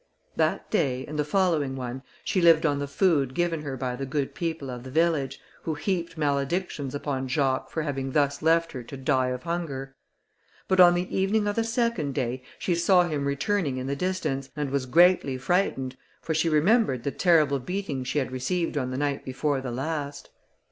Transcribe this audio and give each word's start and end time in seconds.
That 0.35 0.71
day, 0.71 1.05
and 1.05 1.19
the 1.19 1.23
following 1.23 1.75
one, 1.75 2.01
she 2.23 2.41
lived 2.41 2.65
on 2.65 2.79
the 2.79 2.87
food 2.87 3.35
given 3.35 3.61
her 3.61 3.77
by 3.77 3.95
the 3.95 4.07
good 4.07 4.33
people 4.33 4.71
of 4.71 4.81
the 4.81 4.89
village, 4.89 5.39
who 5.61 5.75
heaped 5.75 6.17
maledictions 6.17 6.95
upon 6.95 7.27
Jacques 7.27 7.69
for 7.69 7.83
having 7.83 8.11
thus 8.13 8.41
left 8.41 8.71
her 8.71 8.81
to 8.81 8.97
die 8.97 9.27
of 9.27 9.43
hunger: 9.43 9.93
but, 10.67 10.79
on 10.79 10.95
the 10.95 11.15
evening 11.15 11.45
of 11.47 11.55
the 11.55 11.63
second 11.63 12.15
day, 12.15 12.41
she 12.57 12.73
saw 12.73 13.03
him 13.03 13.25
returning 13.25 13.77
in 13.77 13.85
the 13.85 13.95
distance, 13.95 14.49
and 14.55 14.71
was 14.71 14.87
greatly 14.87 15.37
frightened, 15.37 15.95
for 16.19 16.33
she 16.33 16.49
remembered 16.49 17.03
the 17.03 17.11
terrible 17.11 17.59
beating 17.59 18.03
she 18.03 18.17
had 18.17 18.31
received 18.31 18.79
on 18.79 18.89
the 18.89 18.97
night 18.97 19.23
before 19.23 19.61
the 19.61 19.69
last. 19.69 20.31